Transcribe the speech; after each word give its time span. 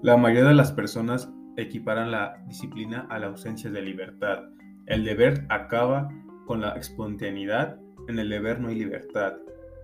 La 0.00 0.16
mayoría 0.16 0.50
de 0.50 0.54
las 0.54 0.70
personas 0.70 1.28
equiparan 1.56 2.12
la 2.12 2.40
disciplina 2.46 3.08
a 3.10 3.18
la 3.18 3.26
ausencia 3.26 3.68
de 3.68 3.82
libertad. 3.82 4.44
El 4.86 5.04
deber 5.04 5.44
acaba 5.48 6.08
con 6.46 6.60
la 6.60 6.74
espontaneidad. 6.74 7.80
En 8.06 8.20
el 8.20 8.28
deber 8.28 8.60
no 8.60 8.68
hay 8.68 8.76
libertad. 8.76 9.32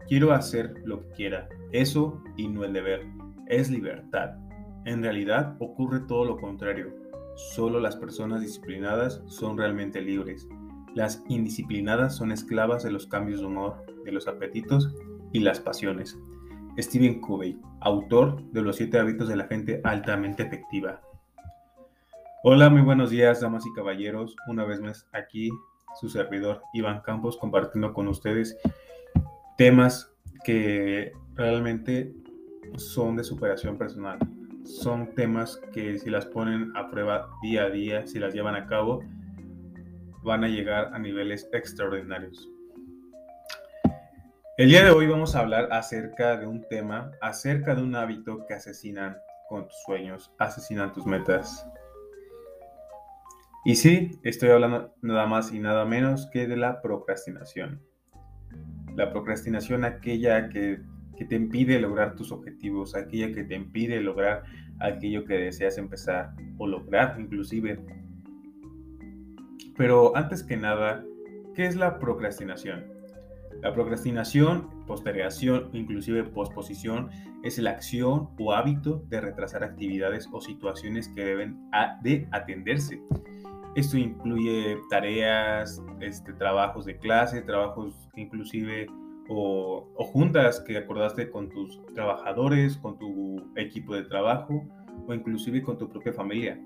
Quiero 0.07 0.33
hacer 0.33 0.73
lo 0.85 1.01
que 1.01 1.09
quiera. 1.17 1.49
Eso 1.73 2.23
y 2.37 2.47
no 2.47 2.63
el 2.63 2.73
deber. 2.73 3.05
Es 3.49 3.73
libertad. 3.73 4.37
En 4.85 5.03
realidad 5.03 5.57
ocurre 5.59 5.99
todo 6.07 6.25
lo 6.25 6.37
contrario. 6.37 6.95
Solo 7.35 7.81
las 7.81 7.97
personas 7.97 8.41
disciplinadas 8.41 9.21
son 9.27 9.59
realmente 9.59 10.01
libres. 10.01 10.49
Las 10.95 11.25
indisciplinadas 11.29 12.15
son 12.15 12.31
esclavas 12.31 12.85
de 12.85 12.93
los 12.93 13.09
cambios 13.09 13.41
de 13.41 13.47
humor, 13.47 13.85
de 14.05 14.13
los 14.13 14.29
apetitos 14.29 14.95
y 15.33 15.41
las 15.41 15.59
pasiones. 15.59 16.17
Stephen 16.79 17.21
Covey, 17.21 17.57
autor 17.81 18.43
de 18.51 18.63
Los 18.63 18.77
siete 18.77 18.99
hábitos 18.99 19.29
de 19.29 19.37
la 19.37 19.47
gente 19.47 19.81
altamente 19.85 20.43
efectiva. 20.43 21.01
Hola, 22.43 22.69
muy 22.69 22.83
buenos 22.83 23.11
días, 23.11 23.41
damas 23.41 23.65
y 23.65 23.73
caballeros. 23.73 24.35
Una 24.49 24.65
vez 24.65 24.81
más 24.81 25.07
aquí 25.13 25.51
su 26.01 26.09
servidor 26.09 26.63
Iván 26.73 27.01
Campos 27.03 27.37
compartiendo 27.37 27.95
con 27.95 28.09
ustedes 28.09 28.57
temas 29.57 30.13
que 30.45 31.13
realmente 31.35 32.13
son 32.77 33.17
de 33.17 33.23
superación 33.23 33.79
personal. 33.79 34.19
Son 34.65 35.15
temas 35.15 35.61
que 35.73 35.99
si 35.99 36.11
las 36.11 36.27
ponen 36.27 36.73
a 36.77 36.91
prueba 36.91 37.31
día 37.41 37.65
a 37.65 37.71
día, 37.71 38.07
si 38.07 38.19
las 38.19 38.35
llevan 38.35 38.57
a 38.57 38.67
cabo, 38.67 39.05
van 40.25 40.43
a 40.43 40.49
llegar 40.49 40.93
a 40.93 40.99
niveles 40.99 41.49
extraordinarios. 41.53 42.51
El 44.57 44.69
día 44.69 44.85
de 44.85 44.93
hoy 44.93 45.09
vamos 45.09 45.35
a 45.35 45.41
hablar 45.41 45.69
acerca 45.73 46.37
de 46.37 46.47
un 46.47 46.63
tema, 46.69 47.11
acerca 47.21 47.75
de 47.75 47.83
un 47.83 47.97
hábito 47.97 48.47
que 48.47 48.55
asesina 48.55 49.19
con 49.49 49.67
tus 49.67 49.77
sueños, 49.85 50.33
asesinan 50.39 50.93
tus 50.93 51.05
metas. 51.07 51.67
Y 53.65 53.75
sí, 53.75 54.13
estoy 54.23 54.51
hablando 54.51 54.95
nada 55.03 55.27
más 55.27 55.53
y 55.53 55.59
nada 55.59 55.85
menos 55.85 56.29
que 56.33 56.47
de 56.47 56.57
la 56.57 56.81
procrastinación. 56.83 57.83
La 58.95 59.11
procrastinación 59.11 59.85
aquella 59.85 60.49
que, 60.49 60.81
que 61.17 61.25
te 61.25 61.35
impide 61.35 61.81
lograr 61.81 62.15
tus 62.15 62.31
objetivos, 62.31 62.95
aquella 62.95 63.33
que 63.33 63.43
te 63.43 63.57
impide 63.57 64.01
lograr 64.01 64.45
aquello 64.79 65.25
que 65.25 65.35
deseas 65.35 65.79
empezar 65.79 66.33
o 66.59 66.69
lograr 66.69 67.17
inclusive. 67.19 67.85
Pero 69.77 70.17
antes 70.17 70.45
que 70.45 70.57
nada, 70.57 71.05
¿qué 71.57 71.67
es 71.67 71.75
la 71.75 71.99
procrastinación? 71.99 72.94
La 73.65 73.73
procrastinación, 73.73 74.69
postergación, 74.87 75.71
inclusive 75.73 76.23
posposición, 76.23 77.09
es 77.43 77.57
la 77.57 77.71
acción 77.71 78.29
o 78.39 78.53
hábito 78.53 79.03
de 79.09 79.23
retrasar 79.23 79.65
actividades 79.65 80.29
o 80.31 80.43
situaciones 80.43 81.09
que 81.09 81.25
deben 81.25 81.71
de 82.03 82.29
atenderse. 82.31 83.01
Esto 83.75 83.97
incluye 83.97 84.77
tareas, 84.91 85.83
este, 86.01 86.35
trabajos 86.35 86.85
de 86.85 86.99
clase, 86.99 87.41
trabajos 87.41 88.11
inclusive 88.17 88.87
o, 89.31 89.89
o, 89.97 90.05
juntas 90.05 90.61
que 90.61 90.77
acordaste 90.77 91.31
con 91.31 91.49
tus 91.49 91.81
trabajadores, 91.95 92.77
con 92.77 92.99
tu 92.99 93.51
equipo 93.57 93.95
de 93.95 94.03
trabajo 94.03 94.63
o 95.09 95.15
inclusive 95.15 95.63
con 95.63 95.79
tu 95.79 95.89
propia 95.89 96.13
familia. 96.13 96.61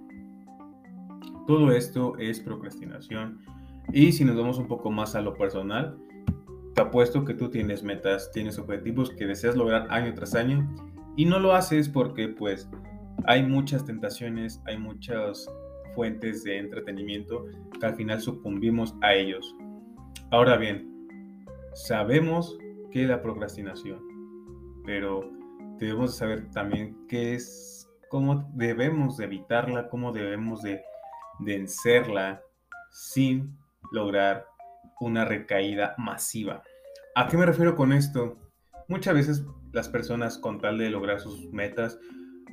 Todo 1.47 1.71
esto 1.71 2.19
es 2.19 2.41
procrastinación. 2.41 3.39
Y 3.93 4.11
si 4.11 4.25
nos 4.25 4.37
vamos 4.37 4.59
un 4.59 4.67
poco 4.67 4.91
más 4.91 5.15
a 5.15 5.23
lo 5.23 5.35
personal, 5.35 5.97
apuesto 6.81 7.25
que 7.25 7.35
tú 7.35 7.51
tienes 7.51 7.83
metas, 7.83 8.31
tienes 8.33 8.59
objetivos 8.59 9.11
que 9.11 9.27
deseas 9.27 9.57
lograr 9.57 9.87
año 9.91 10.13
tras 10.15 10.35
año 10.35 10.69
y 11.17 11.25
no 11.25 11.39
lo 11.39 11.55
haces 11.55 11.89
porque 11.89 12.29
pues 12.29 12.69
hay 13.27 13.43
muchas 13.43 13.85
tentaciones, 13.85 14.63
hay 14.67 14.79
muchas 14.79 15.49
fuentes 15.95 16.45
de 16.45 16.59
entretenimiento 16.59 17.47
que 17.79 17.87
al 17.87 17.95
final 17.95 18.21
sucumbimos 18.21 18.95
a 19.03 19.15
ellos. 19.15 19.55
Ahora 20.31 20.57
bien, 20.57 21.09
sabemos 21.75 22.57
que 22.91 23.07
la 23.07 23.21
procrastinación, 23.23 24.01
pero 24.85 25.31
debemos 25.79 26.17
saber 26.17 26.51
también 26.51 26.97
qué 27.09 27.35
es, 27.35 27.89
cómo 28.11 28.49
debemos 28.55 29.17
de 29.17 29.25
evitarla, 29.25 29.89
cómo 29.89 30.13
debemos 30.13 30.63
de 30.63 30.83
vencerla 31.41 32.43
sin 32.91 33.57
lograr 33.93 34.47
una 35.01 35.25
recaída 35.25 35.95
masiva. 35.99 36.63
¿A 37.15 37.29
qué 37.29 37.37
me 37.37 37.47
refiero 37.47 37.75
con 37.75 37.93
esto? 37.93 38.37
Muchas 38.89 39.15
veces 39.15 39.45
las 39.73 39.89
personas 39.89 40.39
con 40.39 40.61
tal 40.61 40.79
de 40.79 40.91
lograr 40.91 41.21
sus 41.21 41.53
metas 41.53 41.99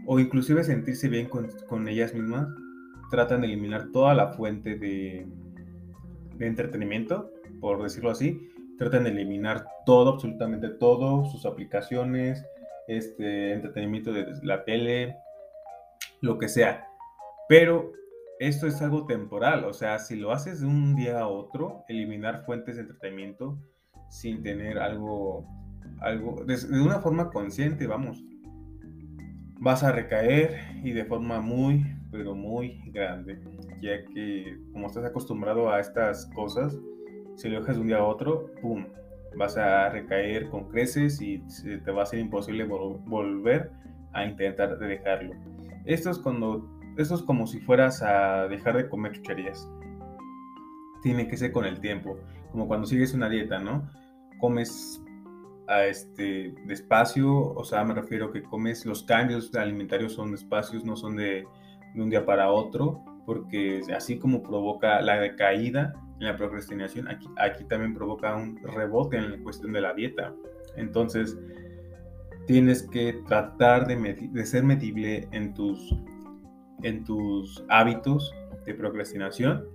o 0.06 0.19
inclusive 0.19 0.63
sentirse 0.63 1.07
bien 1.07 1.28
con, 1.28 1.88
ellas 1.88 2.13
mismas, 2.13 2.47
tratan 3.09 3.41
de 3.41 3.47
eliminar 3.47 3.91
toda 3.91 4.13
la 4.13 4.33
fuente 4.33 4.75
de, 4.78 5.25
de 6.35 6.47
entretenimiento, 6.47 7.31
por 7.61 7.81
decirlo 7.81 8.11
así, 8.11 8.50
tratan 8.77 9.06
de 9.06 9.12
eliminar 9.12 9.66
todo, 9.85 10.13
absolutamente 10.13 10.69
todo, 10.69 11.25
sus 11.25 11.45
aplicaciones, 11.45 12.44
este 12.88 13.53
entretenimiento 13.53 14.12
de 14.12 14.27
la 14.44 14.63
tele, 14.63 15.16
lo 16.22 16.38
que 16.38 16.50
sea. 16.50 16.88
Pero 17.47 17.94
esto 18.40 18.68
es 18.68 18.81
algo 18.81 19.06
temporal, 19.06 19.63
o 19.66 19.73
sea, 19.73 20.00
si 20.00 20.16
lo 20.16 20.31
haces 20.31 20.62
de 20.62 20.68
un 20.68 20.96
día 20.96 21.19
a 21.19 21.28
otro, 21.28 21.84
eliminar 21.88 22.44
fuentes 22.46 22.75
de 22.75 22.81
entretenimiento 22.84 23.57
sin 24.09 24.44
tener 24.44 24.78
algo, 24.78 25.46
algo, 26.01 26.44
de, 26.45 26.56
una 26.79 27.00
forma 27.00 27.29
consciente, 27.29 27.88
vamos, 27.88 28.24
vas 29.59 29.84
a 29.84 29.91
recaer 29.91 30.59
y 30.84 30.91
de 30.91 31.06
forma 31.06 31.40
muy, 31.40 31.85
pero 32.12 32.35
muy 32.35 32.81
grande, 32.91 33.41
ya 33.81 34.03
que 34.13 34.57
como 34.74 34.88
estás 34.88 35.06
acostumbrado 35.06 35.69
a 35.69 35.79
estas 35.79 36.25
cosas, 36.35 36.78
si 37.35 37.50
lo 37.50 37.59
dejas 37.59 37.75
de 37.75 37.81
un 37.81 37.88
día 37.88 37.97
a 37.97 38.03
otro, 38.03 38.51
¡pum! 38.62 38.85
Vas 39.38 39.57
a 39.57 39.90
recaer 39.90 40.50
con 40.50 40.69
creces 40.69 41.22
y 41.22 41.44
te 41.84 41.91
va 41.91 42.03
a 42.03 42.06
ser 42.06 42.19
imposible 42.19 42.63
volver 42.63 43.69
a 44.13 44.25
intentar 44.25 44.79
dejarlo. 44.79 45.34
Esto 45.84 46.09
es 46.09 46.18
cuando 46.18 46.75
esto 46.97 47.16
es 47.16 47.22
como 47.22 47.47
si 47.47 47.59
fueras 47.59 48.01
a 48.01 48.47
dejar 48.47 48.78
de 48.78 48.89
comer 48.89 49.13
chucherías. 49.13 49.69
Tiene 51.01 51.28
que 51.28 51.38
ser 51.38 51.51
con 51.51 51.66
el 51.66 51.79
tiempo, 51.79 52.17
como 52.51 52.67
cuando 52.67 52.88
sigues 52.88 53.13
una 53.13 53.29
dieta, 53.29 53.59
¿no? 53.59 53.89
Comes 54.39 55.01
a 55.67 55.85
este 55.85 56.56
despacio, 56.66 57.53
o 57.53 57.63
sea, 57.63 57.83
me 57.83 57.94
refiero 57.94 58.31
que 58.31 58.44
comes 58.44 58.85
los 58.85 59.03
cambios 59.03 59.53
alimentarios 59.56 60.13
son 60.13 60.31
despacios, 60.31 60.85
no 60.85 60.95
son 60.95 61.16
de, 61.16 61.45
de 61.94 62.01
un 62.01 62.09
día 62.09 62.25
para 62.25 62.51
otro, 62.51 63.03
porque 63.25 63.81
así 63.95 64.19
como 64.19 64.44
provoca 64.44 65.01
la 65.01 65.19
decaída 65.19 65.94
en 66.19 66.27
la 66.27 66.38
procrastinación, 66.38 67.07
aquí, 67.07 67.27
aquí 67.38 67.63
también 67.66 67.94
provoca 67.94 68.35
un 68.35 68.57
rebote 68.57 69.17
en 69.17 69.31
la 69.31 69.38
cuestión 69.44 69.73
de 69.73 69.81
la 69.81 69.94
dieta. 69.94 70.33
Entonces, 70.77 71.38
tienes 72.47 72.83
que 72.83 73.13
tratar 73.27 73.88
de, 73.88 73.95
de 74.31 74.45
ser 74.45 74.63
medible 74.63 75.27
en 75.31 75.53
tus 75.53 75.94
en 76.84 77.03
tus 77.03 77.63
hábitos 77.69 78.34
de 78.66 78.74
procrastinación. 78.74 79.66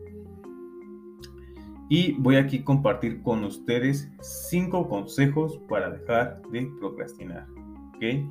Y 1.88 2.12
voy 2.12 2.36
aquí 2.36 2.58
a 2.58 2.64
compartir 2.64 3.22
con 3.22 3.44
ustedes 3.44 4.10
cinco 4.20 4.88
consejos 4.88 5.58
para 5.68 5.90
dejar 5.90 6.40
de 6.50 6.70
procrastinar. 6.78 7.46
¿okay? 7.96 8.28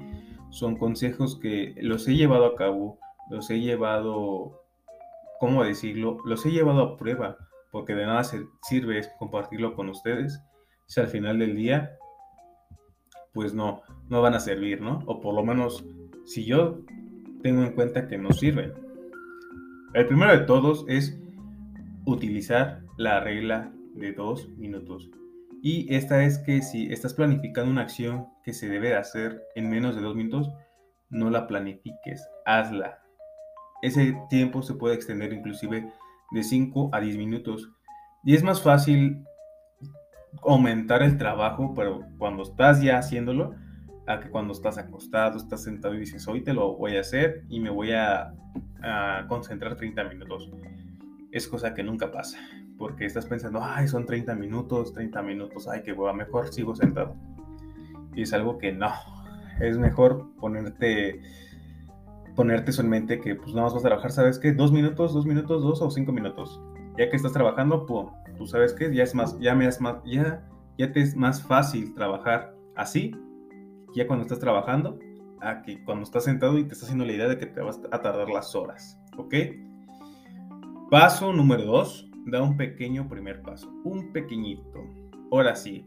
Son 0.50 0.78
consejos 0.78 1.38
que 1.38 1.76
los 1.82 2.08
he 2.08 2.16
llevado 2.16 2.46
a 2.46 2.56
cabo, 2.56 2.98
los 3.30 3.50
he 3.50 3.60
llevado, 3.60 4.64
¿cómo 5.40 5.64
decirlo? 5.64 6.18
Los 6.26 6.46
he 6.46 6.52
llevado 6.52 6.82
a 6.82 6.98
prueba, 6.98 7.38
porque 7.72 7.94
de 7.94 8.06
nada 8.06 8.24
sirve 8.24 9.02
compartirlo 9.20 9.76
con 9.76 9.90
ustedes 9.90 10.42
si 10.90 11.00
al 11.00 11.08
final 11.08 11.38
del 11.38 11.56
día, 11.56 11.98
pues 13.32 13.54
no, 13.54 13.84
no 14.10 14.22
van 14.24 14.34
a 14.34 14.40
servir, 14.40 14.82
¿no? 14.82 15.04
O 15.06 15.22
por 15.22 15.36
lo 15.36 15.46
menos, 15.46 15.86
si 16.26 16.46
yo 16.46 16.80
tengo 17.42 17.64
en 17.64 17.74
cuenta 17.74 18.08
que 18.08 18.18
no 18.18 18.32
sirven. 18.32 18.74
El 19.94 20.08
primero 20.08 20.32
de 20.32 20.46
todos 20.46 20.86
es 20.88 21.20
utilizar 22.06 22.82
la 22.98 23.20
regla 23.20 23.72
de 23.96 24.14
dos 24.14 24.50
minutos. 24.58 25.10
Y 25.62 25.94
esta 25.94 26.24
es 26.24 26.38
que 26.40 26.62
si 26.62 26.92
estás 26.92 27.14
planificando 27.14 27.72
una 27.72 27.82
acción 27.82 28.28
que 28.44 28.54
se 28.54 28.70
debe 28.70 28.96
hacer 28.96 29.42
en 29.56 29.70
menos 29.70 29.96
de 29.96 30.02
dos 30.02 30.16
minutos, 30.16 30.50
no 31.10 31.30
la 31.30 31.48
planifiques, 31.48 32.26
hazla. 32.46 33.00
Ese 33.82 34.16
tiempo 34.30 34.62
se 34.62 34.76
puede 34.76 34.96
extender 34.96 35.34
inclusive 35.34 35.92
de 36.32 36.44
5 36.44 36.90
a 36.94 37.00
10 37.00 37.18
minutos. 37.18 37.70
Y 38.24 38.36
es 38.36 38.44
más 38.44 38.62
fácil 38.62 39.26
aumentar 40.44 41.02
el 41.02 41.18
trabajo, 41.18 41.74
pero 41.76 42.06
cuando 42.18 42.44
estás 42.44 42.82
ya 42.82 42.98
haciéndolo, 42.98 43.56
a 44.10 44.20
que 44.20 44.30
cuando 44.30 44.54
estás 44.54 44.80
acostado, 44.80 45.38
estás 45.38 45.64
sentado 45.64 45.94
y 45.94 46.00
dices, 46.00 46.28
hoy 46.28 46.42
te 46.42 46.52
lo 46.52 46.76
voy 46.76 46.98
a 46.98 47.02
hacer 47.02 47.44
y 47.48 47.60
me 47.60 47.70
voy 47.70 47.92
a, 47.92 48.34
concentrar 49.28 49.76
30 49.76 50.04
minutos. 50.06 50.50
Es 51.32 51.48
cosa 51.48 51.74
que 51.74 51.84
nunca 51.84 52.12
pasa, 52.12 52.40
porque 52.78 53.06
estás 53.06 53.26
pensando, 53.26 53.60
ay, 53.62 53.88
son 53.88 54.06
30 54.06 54.34
minutos, 54.36 54.94
30 54.94 55.22
minutos, 55.22 55.68
ay, 55.68 55.84
que 55.84 55.94
hueva, 55.94 56.14
mejor 56.14 56.52
sigo 56.52 56.76
sentado. 56.76 57.16
Y 58.16 58.24
es 58.24 58.34
algo 58.34 58.58
que 58.58 58.72
no, 58.72 58.92
es 59.60 59.78
mejor 59.78 60.34
ponerte, 60.40 61.22
ponerte 62.36 62.72
eso 62.72 62.82
en 62.82 62.90
mente 62.90 63.20
que 63.20 63.36
pues 63.36 63.50
nada 63.50 63.64
más 63.64 63.74
vas 63.74 63.84
a 63.84 63.90
trabajar, 63.90 64.12
¿sabes 64.12 64.40
qué? 64.40 64.54
Dos 64.54 64.72
minutos, 64.72 65.14
dos 65.14 65.28
minutos, 65.28 65.62
dos 65.62 65.82
o 65.84 65.92
cinco 65.92 66.14
minutos. 66.14 66.60
Ya 66.98 67.10
que 67.10 67.16
estás 67.16 67.34
trabajando, 67.34 67.86
pues, 67.86 68.08
tú 68.38 68.48
sabes 68.48 68.74
qué, 68.74 68.92
ya 68.92 69.04
es 69.04 69.14
más, 69.14 69.38
ya 69.40 69.54
me 69.54 69.68
es 69.68 69.80
más, 69.80 69.98
ya, 70.04 70.48
ya 70.80 70.92
te 70.92 71.02
es 71.02 71.16
más 71.16 71.44
fácil 71.44 71.94
trabajar 71.94 72.56
así, 72.76 73.14
ya 73.96 74.08
cuando 74.08 74.24
estás 74.24 74.40
trabajando, 74.40 75.00
a 75.42 75.62
que 75.62 75.84
cuando 75.84 76.04
estás 76.04 76.26
sentado 76.26 76.58
y 76.58 76.64
te 76.64 76.74
estás 76.74 76.84
haciendo 76.84 77.06
la 77.06 77.14
idea 77.14 77.28
de 77.28 77.38
que 77.38 77.46
te 77.46 77.62
vas 77.62 77.80
a 77.92 78.02
tardar 78.02 78.30
las 78.30 78.56
horas, 78.56 79.00
¿ok? 79.18 79.36
Paso 80.90 81.32
número 81.32 81.66
dos, 81.66 82.10
da 82.26 82.42
un 82.42 82.58
pequeño 82.58 83.08
primer 83.08 83.42
paso, 83.42 83.72
un 83.84 84.12
pequeñito. 84.12 84.84
Ahora 85.32 85.56
sí, 85.56 85.86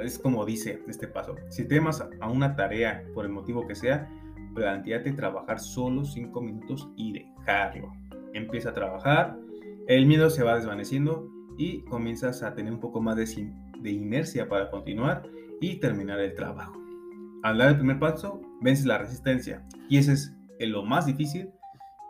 es 0.00 0.18
como 0.18 0.44
dice 0.44 0.82
este 0.88 1.06
paso, 1.06 1.36
si 1.48 1.66
temas 1.66 2.04
a 2.20 2.28
una 2.28 2.56
tarea 2.56 3.04
por 3.14 3.24
el 3.24 3.30
motivo 3.30 3.66
que 3.66 3.74
sea, 3.74 4.08
planteate 4.54 5.12
trabajar 5.12 5.60
solo 5.60 6.04
5 6.04 6.40
minutos 6.40 6.88
y 6.96 7.12
dejarlo. 7.12 7.92
Empieza 8.32 8.70
a 8.70 8.74
trabajar, 8.74 9.36
el 9.86 10.06
miedo 10.06 10.30
se 10.30 10.42
va 10.42 10.56
desvaneciendo 10.56 11.28
y 11.56 11.82
comienzas 11.82 12.42
a 12.42 12.54
tener 12.54 12.72
un 12.72 12.80
poco 12.80 13.00
más 13.00 13.16
de 13.16 13.90
inercia 13.90 14.48
para 14.48 14.70
continuar 14.70 15.22
y 15.60 15.76
terminar 15.76 16.20
el 16.20 16.34
trabajo. 16.34 16.80
Al 17.42 17.58
dar 17.58 17.68
el 17.68 17.76
primer 17.76 17.98
paso, 17.98 18.40
vences 18.60 18.86
la 18.86 18.98
resistencia 18.98 19.66
y 19.88 19.98
ese 19.98 20.12
es 20.12 20.34
lo 20.60 20.82
más 20.84 21.06
difícil 21.06 21.50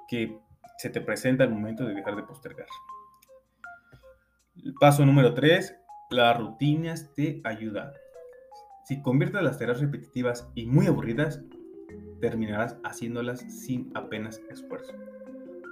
que 0.08 0.36
se 0.78 0.90
te 0.90 1.00
presenta 1.00 1.44
al 1.44 1.50
momento 1.50 1.84
de 1.84 1.94
dejar 1.94 2.16
de 2.16 2.24
postergar. 2.24 2.66
paso 4.80 5.06
número 5.06 5.34
3, 5.34 5.76
las 6.10 6.38
rutinas 6.38 7.14
te 7.14 7.40
ayudan. 7.44 7.92
Si 8.84 9.00
conviertes 9.02 9.42
las 9.42 9.58
tareas 9.58 9.80
repetitivas 9.80 10.50
y 10.54 10.66
muy 10.66 10.86
aburridas, 10.86 11.40
terminarás 12.20 12.76
haciéndolas 12.82 13.40
sin 13.40 13.92
apenas 13.94 14.40
esfuerzo. 14.50 14.92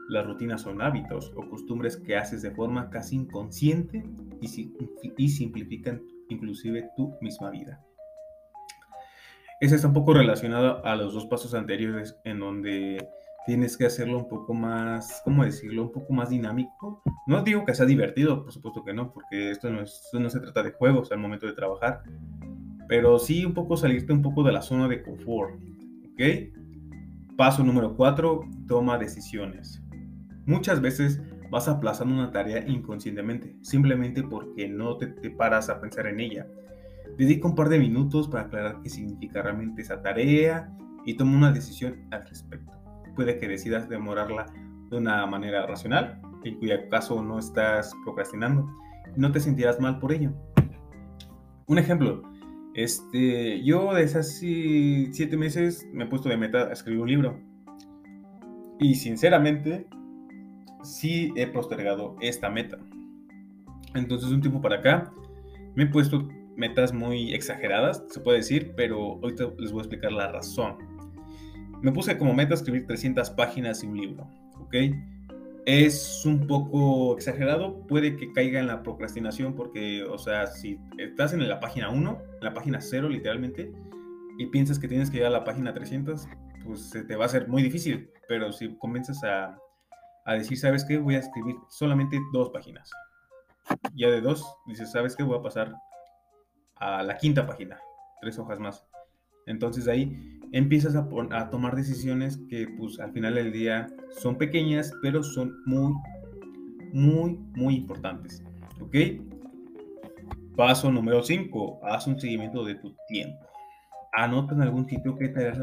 Las 0.08 0.24
rutinas 0.24 0.62
son 0.62 0.80
hábitos 0.80 1.32
o 1.36 1.48
costumbres 1.48 1.96
que 1.96 2.16
haces 2.16 2.42
de 2.42 2.52
forma 2.52 2.90
casi 2.90 3.16
inconsciente 3.16 4.04
y, 4.40 5.28
simplifican 5.28 6.02
inclusive 6.28 6.90
tu 6.96 7.12
misma 7.20 7.50
vida. 7.50 7.84
Eso 9.60 9.74
está 9.74 9.88
un 9.88 9.94
poco 9.94 10.14
relacionado 10.14 10.84
a 10.84 10.94
los 10.94 11.14
dos 11.14 11.26
pasos 11.26 11.52
anteriores 11.54 12.16
en 12.24 12.38
donde 12.38 13.08
tienes 13.44 13.76
que 13.76 13.86
hacerlo 13.86 14.18
un 14.18 14.28
poco 14.28 14.54
más, 14.54 15.20
¿cómo 15.24 15.44
decirlo? 15.44 15.82
Un 15.84 15.92
poco 15.92 16.12
más 16.12 16.30
dinámico. 16.30 17.02
No 17.26 17.42
digo 17.42 17.64
que 17.64 17.74
sea 17.74 17.86
divertido, 17.86 18.42
por 18.42 18.52
supuesto 18.52 18.84
que 18.84 18.92
no, 18.92 19.12
porque 19.12 19.50
esto 19.50 19.70
no, 19.70 19.84
se 19.86 20.40
trata 20.40 20.62
de 20.62 20.72
juegos 20.72 21.10
al 21.10 21.18
momento 21.18 21.46
de 21.46 21.54
trabajar, 21.54 22.02
pero 22.88 23.18
sí 23.18 23.44
un 23.44 23.54
poco 23.54 23.76
salirte 23.76 24.12
un 24.12 24.22
poco 24.22 24.44
de 24.44 24.52
la 24.52 24.62
zona 24.62 24.86
de 24.86 25.02
confort, 25.02 25.54
Paso 27.36 27.62
número 27.62 27.96
4, 27.96 28.40
toma 28.66 28.98
decisiones. 28.98 29.80
Muchas 30.44 30.80
veces 30.80 31.22
vas 31.50 31.68
aplazando 31.68 32.12
una 32.12 32.32
tarea 32.32 32.66
inconscientemente, 32.66 33.56
simplemente 33.62 34.24
porque 34.24 34.68
no 34.68 34.98
te, 34.98 35.06
te, 35.06 35.30
paras 35.30 35.70
a 35.70 35.80
pensar 35.80 36.08
en 36.08 36.18
ella. 36.20 36.46
Dedica 37.18 37.48
un 37.48 37.56
par 37.56 37.68
de 37.68 37.80
minutos 37.80 38.28
para 38.28 38.44
aclarar 38.44 38.80
qué 38.80 38.88
significa 38.88 39.42
realmente 39.42 39.82
esa 39.82 40.00
tarea 40.00 40.72
y 41.04 41.14
toma 41.14 41.36
una 41.36 41.50
decisión 41.50 42.06
al 42.12 42.24
respecto. 42.28 42.72
Puede 43.16 43.38
que 43.38 43.48
decidas 43.48 43.88
demorarla 43.88 44.46
de 44.88 44.96
una 44.96 45.26
manera 45.26 45.66
racional, 45.66 46.20
en 46.44 46.58
cuyo 46.60 46.76
caso 46.88 47.20
no 47.20 47.40
estás 47.40 47.92
procrastinando, 48.04 48.70
no 49.16 49.32
te 49.32 49.40
sentirás 49.40 49.80
mal 49.80 49.98
por 49.98 50.12
ello. 50.12 50.32
Un 51.66 51.78
ejemplo, 51.78 52.22
este, 52.74 53.64
yo 53.64 53.92
desde 53.94 54.20
hace 54.20 55.08
siete 55.12 55.36
meses 55.36 55.88
me 55.92 56.04
he 56.04 56.06
puesto 56.06 56.28
de 56.28 56.36
meta 56.36 56.68
a 56.68 56.72
escribir 56.72 57.02
un 57.02 57.08
libro. 57.08 57.40
Y 58.78 58.94
sinceramente, 58.94 59.88
sí 60.84 61.32
he 61.34 61.48
postergado 61.48 62.14
esta 62.20 62.48
meta. 62.48 62.78
Entonces, 63.94 64.30
un 64.30 64.40
tiempo 64.40 64.60
para 64.60 64.76
acá, 64.76 65.12
me 65.74 65.82
he 65.82 65.86
puesto 65.86 66.28
metas 66.58 66.92
muy 66.92 67.32
exageradas, 67.32 68.04
se 68.10 68.20
puede 68.20 68.38
decir, 68.38 68.74
pero 68.76 69.18
ahorita 69.22 69.52
les 69.58 69.72
voy 69.72 69.80
a 69.80 69.82
explicar 69.82 70.12
la 70.12 70.30
razón. 70.30 70.76
Me 71.80 71.92
puse 71.92 72.18
como 72.18 72.34
meta 72.34 72.54
escribir 72.54 72.86
300 72.86 73.30
páginas 73.30 73.80
de 73.80 73.86
un 73.86 73.96
libro, 73.96 74.28
¿ok? 74.60 74.74
es 75.68 76.24
un 76.24 76.46
poco 76.46 77.14
exagerado, 77.14 77.86
puede 77.88 78.16
que 78.16 78.32
caiga 78.32 78.58
en 78.58 78.68
la 78.68 78.82
procrastinación 78.82 79.54
porque, 79.54 80.02
o 80.02 80.16
sea, 80.16 80.46
si 80.46 80.80
estás 80.96 81.34
en 81.34 81.46
la 81.46 81.60
página 81.60 81.90
1, 81.90 82.22
en 82.38 82.44
la 82.44 82.54
página 82.54 82.80
0 82.80 83.10
literalmente, 83.10 83.70
y 84.38 84.46
piensas 84.46 84.78
que 84.78 84.88
tienes 84.88 85.10
que 85.10 85.18
llegar 85.18 85.30
a 85.30 85.40
la 85.40 85.44
página 85.44 85.74
300, 85.74 86.26
pues 86.64 86.88
se 86.88 87.04
te 87.04 87.16
va 87.16 87.24
a 87.24 87.26
hacer 87.26 87.48
muy 87.48 87.62
difícil, 87.62 88.10
pero 88.28 88.50
si 88.50 88.74
comienzas 88.78 89.22
a, 89.24 89.58
a 90.24 90.34
decir, 90.34 90.56
¿sabes 90.56 90.86
qué? 90.86 90.96
Voy 90.96 91.16
a 91.16 91.18
escribir 91.18 91.56
solamente 91.68 92.18
dos 92.32 92.48
páginas. 92.48 92.90
Ya 93.94 94.08
de 94.08 94.22
dos, 94.22 94.50
dices, 94.68 94.90
¿sabes 94.90 95.16
qué? 95.16 95.22
Voy 95.22 95.36
a 95.36 95.42
pasar 95.42 95.74
a 96.80 97.02
la 97.02 97.16
quinta 97.16 97.46
página, 97.46 97.78
tres 98.20 98.38
hojas 98.38 98.58
más. 98.58 98.86
Entonces 99.46 99.88
ahí 99.88 100.38
empiezas 100.52 100.94
a, 100.94 101.50
tomar 101.50 101.76
decisiones 101.76 102.38
que 102.48 102.68
pues 102.78 103.00
al 103.00 103.12
final 103.12 103.34
del 103.34 103.52
día 103.52 103.88
son 104.10 104.36
pequeñas, 104.36 104.92
pero 105.02 105.22
son 105.22 105.62
muy, 105.64 105.94
muy, 106.92 107.38
muy 107.54 107.76
importantes. 107.76 108.42
¿Ok? 108.80 108.94
Paso 110.56 110.90
número 110.90 111.22
5. 111.22 111.80
Haz 111.82 112.06
un 112.06 112.20
seguimiento 112.20 112.64
de 112.64 112.74
tu 112.74 112.94
tiempo. 113.06 113.46
Anota 114.12 114.54
en 114.54 114.62
algún 114.62 114.88
sitio 114.88 115.16
qué 115.16 115.28
tareas 115.28 115.58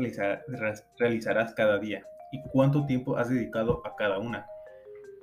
realizarás 0.98 1.54
cada 1.54 1.78
día 1.80 2.04
y 2.32 2.42
cuánto 2.50 2.86
tiempo 2.86 3.18
has 3.18 3.30
dedicado 3.30 3.82
a 3.86 3.96
cada 3.96 4.20
una. 4.20 4.46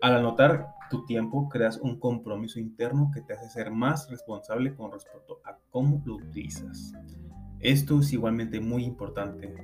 Al 0.03 0.17
anotar 0.17 0.75
tu 0.91 1.05
tiempo, 1.07 1.49
creas 1.49 1.79
un 1.79 2.01
compromiso 2.01 2.59
interno 2.59 3.13
que 3.15 3.21
te 3.21 3.35
hace 3.35 3.49
ser 3.49 3.71
más 3.71 4.11
responsable 4.11 4.75
con 4.75 4.91
respecto 4.91 5.41
a 5.45 5.57
cómo 5.71 6.03
lo 6.05 6.17
utilizas. 6.17 6.93
Esto 7.61 8.01
es 8.01 8.13
igualmente 8.13 8.61
muy 8.61 8.83
importante, 8.83 9.55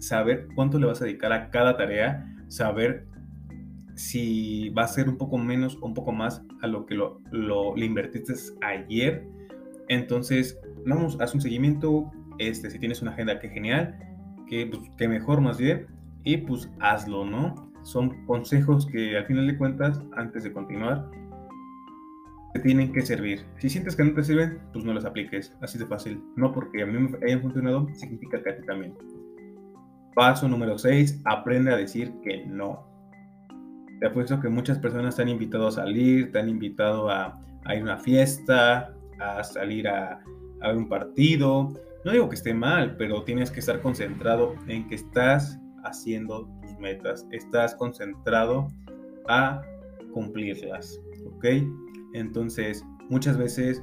saber 0.00 0.48
cuánto 0.56 0.80
le 0.80 0.86
vas 0.86 1.00
a 1.00 1.04
dedicar 1.04 1.32
a 1.32 1.48
cada 1.50 1.76
tarea, 1.76 2.26
saber 2.48 3.06
si 3.94 4.70
va 4.70 4.82
a 4.82 4.88
ser 4.88 5.08
un 5.08 5.16
poco 5.16 5.38
menos 5.38 5.78
o 5.80 5.86
un 5.86 5.94
poco 5.94 6.10
más 6.10 6.42
a 6.60 6.66
lo 6.66 6.84
que 6.84 6.96
lo, 6.96 7.20
le 7.30 7.86
invertiste 7.86 8.34
ayer. 8.62 9.28
Entonces, 9.88 10.58
vamos, 10.84 11.20
haz 11.20 11.34
un 11.34 11.40
seguimiento, 11.40 12.10
este, 12.38 12.68
si 12.68 12.80
tienes 12.80 13.00
una 13.00 13.12
agenda, 13.12 13.38
que 13.38 13.48
genial, 13.48 13.96
que, 14.48 14.66
pues, 14.66 14.82
que 14.98 15.06
mejor 15.06 15.40
más 15.40 15.56
bien, 15.58 15.86
y 16.24 16.38
pues 16.38 16.68
hazlo, 16.80 17.24
¿no? 17.24 17.65
Son 17.86 18.26
consejos 18.26 18.84
que 18.84 19.16
al 19.16 19.26
final 19.26 19.46
de 19.46 19.56
cuentas, 19.56 20.02
antes 20.16 20.42
de 20.42 20.52
continuar, 20.52 21.08
tienen 22.64 22.92
que 22.92 23.00
servir. 23.02 23.46
Si 23.58 23.70
sientes 23.70 23.94
que 23.94 24.02
no 24.02 24.12
te 24.12 24.24
sirven, 24.24 24.58
pues 24.72 24.84
no 24.84 24.92
las 24.92 25.04
apliques. 25.04 25.54
Así 25.60 25.78
de 25.78 25.86
fácil. 25.86 26.20
No 26.34 26.52
porque 26.52 26.82
a 26.82 26.86
mí 26.86 26.98
me 26.98 27.16
hayan 27.24 27.42
funcionado, 27.42 27.86
significa 27.94 28.42
que 28.42 28.50
a 28.50 28.56
ti 28.56 28.66
también. 28.66 28.92
Paso 30.16 30.48
número 30.48 30.76
6. 30.76 31.22
Aprende 31.26 31.72
a 31.72 31.76
decir 31.76 32.12
que 32.24 32.44
no. 32.44 32.88
Te 34.00 34.08
apuesto 34.08 34.40
que 34.40 34.48
muchas 34.48 34.80
personas 34.80 35.14
te 35.14 35.22
han 35.22 35.28
invitado 35.28 35.68
a 35.68 35.70
salir, 35.70 36.32
te 36.32 36.40
han 36.40 36.48
invitado 36.48 37.08
a, 37.08 37.40
ir 37.72 37.78
a 37.78 37.82
una 37.82 37.98
fiesta, 37.98 38.96
a 39.20 39.44
salir 39.44 39.86
a, 39.86 40.24
a 40.60 40.72
un 40.72 40.88
partido. 40.88 41.72
No 42.04 42.10
digo 42.10 42.28
que 42.28 42.34
esté 42.34 42.52
mal, 42.52 42.96
pero 42.96 43.22
tienes 43.22 43.52
que 43.52 43.60
estar 43.60 43.80
concentrado 43.80 44.56
en 44.66 44.88
que 44.88 44.96
estás 44.96 45.60
haciendo 45.86 46.48
tus 46.62 46.78
metas. 46.78 47.26
Estás 47.30 47.74
concentrado 47.74 48.68
a 49.28 49.62
cumplirlas. 50.12 51.00
¿Ok? 51.26 51.46
Entonces, 52.14 52.84
muchas 53.08 53.36
veces 53.36 53.82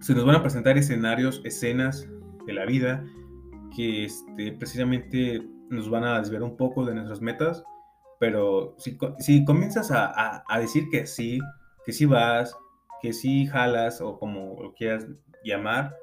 se 0.00 0.14
nos 0.14 0.24
van 0.24 0.36
a 0.36 0.42
presentar 0.42 0.78
escenarios, 0.78 1.40
escenas 1.44 2.08
de 2.46 2.52
la 2.52 2.64
vida 2.64 3.04
que 3.74 4.04
este, 4.04 4.52
precisamente 4.52 5.42
nos 5.68 5.90
van 5.90 6.04
a 6.04 6.18
desviar 6.20 6.42
un 6.42 6.56
poco 6.56 6.84
de 6.84 6.94
nuestras 6.94 7.20
metas, 7.20 7.64
pero 8.18 8.74
si, 8.78 8.96
si 9.18 9.44
comienzas 9.44 9.90
a, 9.90 10.44
a, 10.48 10.60
decir 10.60 10.88
que 10.90 11.06
sí, 11.06 11.38
que 11.84 11.92
sí 11.92 12.06
vas, 12.06 12.56
que 13.02 13.12
sí 13.12 13.46
jalas 13.46 14.00
o 14.00 14.18
como 14.18 14.62
lo 14.62 14.72
quieras 14.74 15.06
llamar, 15.44 15.94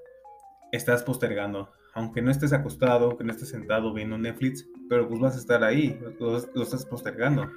estás 0.72 1.04
postergando. 1.04 1.72
Aunque 1.96 2.22
no 2.22 2.32
estés 2.32 2.54
acostado, 2.54 3.08
aunque 3.08 3.24
no 3.24 3.32
estés 3.32 3.50
sentado 3.50 3.94
viendo 3.94 4.18
Netflix, 4.18 4.68
pero 4.90 5.08
pues 5.08 5.20
vas 5.20 5.36
a 5.36 5.40
estar 5.40 5.64
ahí, 5.64 6.00
lo, 6.20 6.40
lo 6.54 6.64
estás 6.64 6.86
postergando. 6.86 7.48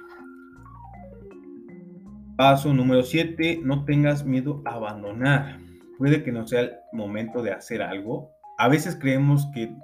Paso 2.37 2.71
número 2.71 3.01
7, 3.01 3.61
no 3.63 3.83
tengas 3.83 4.23
miedo 4.23 4.61
a 4.63 4.75
abandonar. 4.75 5.57
Puede 5.97 6.23
que 6.23 6.31
no 6.31 6.47
sea 6.47 6.61
el 6.61 6.73
momento 6.93 7.41
de 7.41 7.51
hacer 7.51 7.81
algo. 7.81 8.29
A 8.59 8.67
veces 8.67 8.95
creemos 8.95 9.47
que, 9.55 9.75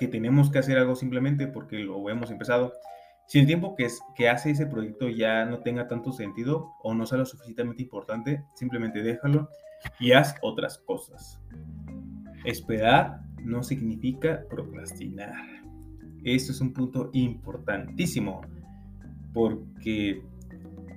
que 0.00 0.08
tenemos 0.08 0.50
que 0.50 0.58
hacer 0.58 0.76
algo 0.76 0.96
simplemente 0.96 1.46
porque 1.46 1.78
lo 1.78 2.10
hemos 2.10 2.32
empezado. 2.32 2.72
Si 3.28 3.38
el 3.38 3.46
tiempo 3.46 3.76
que, 3.76 3.84
es, 3.84 4.00
que 4.16 4.28
hace 4.28 4.50
ese 4.50 4.66
proyecto 4.66 5.08
ya 5.08 5.44
no 5.44 5.60
tenga 5.60 5.86
tanto 5.86 6.10
sentido 6.10 6.72
o 6.82 6.94
no 6.94 7.06
sea 7.06 7.18
lo 7.18 7.26
suficientemente 7.26 7.84
importante, 7.84 8.44
simplemente 8.56 9.00
déjalo 9.00 9.48
y 10.00 10.12
haz 10.12 10.34
otras 10.42 10.78
cosas. 10.78 11.40
Esperar 12.44 13.20
no 13.44 13.62
significa 13.62 14.44
procrastinar. 14.48 15.34
Esto 16.24 16.52
es 16.52 16.60
un 16.60 16.72
punto 16.72 17.10
importantísimo 17.12 18.40
porque 19.32 20.22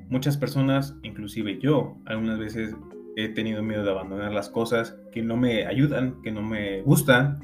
muchas 0.09 0.37
personas, 0.37 0.95
inclusive 1.03 1.59
yo, 1.59 1.97
algunas 2.05 2.39
veces 2.39 2.75
he 3.17 3.29
tenido 3.29 3.63
miedo 3.63 3.83
de 3.83 3.91
abandonar 3.91 4.31
las 4.31 4.49
cosas 4.49 4.95
que 5.11 5.21
no 5.21 5.35
me 5.35 5.65
ayudan, 5.65 6.21
que 6.21 6.31
no 6.31 6.41
me 6.41 6.81
gustan. 6.83 7.39